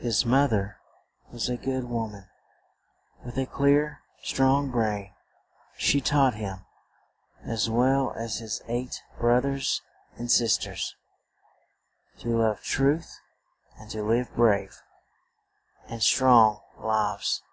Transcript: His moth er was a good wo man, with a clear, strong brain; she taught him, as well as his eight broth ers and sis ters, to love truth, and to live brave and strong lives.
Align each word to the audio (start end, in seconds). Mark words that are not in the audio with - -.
His 0.00 0.26
moth 0.26 0.50
er 0.52 0.78
was 1.30 1.48
a 1.48 1.56
good 1.56 1.84
wo 1.84 2.08
man, 2.08 2.28
with 3.24 3.38
a 3.38 3.46
clear, 3.46 4.00
strong 4.24 4.72
brain; 4.72 5.12
she 5.76 6.00
taught 6.00 6.34
him, 6.34 6.66
as 7.44 7.70
well 7.70 8.12
as 8.16 8.38
his 8.38 8.60
eight 8.66 9.00
broth 9.20 9.44
ers 9.44 9.80
and 10.16 10.28
sis 10.32 10.58
ters, 10.58 10.96
to 12.18 12.36
love 12.36 12.64
truth, 12.64 13.20
and 13.78 13.88
to 13.92 14.02
live 14.02 14.34
brave 14.34 14.82
and 15.86 16.02
strong 16.02 16.60
lives. 16.78 17.44